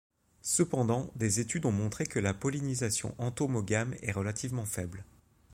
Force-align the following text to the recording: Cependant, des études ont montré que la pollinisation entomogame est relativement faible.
Cependant, 0.41 1.11
des 1.15 1.41
études 1.41 1.67
ont 1.67 1.71
montré 1.71 2.07
que 2.07 2.17
la 2.17 2.33
pollinisation 2.33 3.13
entomogame 3.19 3.93
est 4.01 4.11
relativement 4.11 4.65
faible. 4.65 5.05